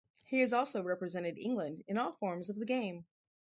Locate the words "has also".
0.41-0.81